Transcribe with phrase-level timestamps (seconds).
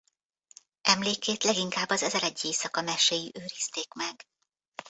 [0.81, 4.25] Emlékét leginkább Az Ezeregyéjszaka meséi őrizték meg.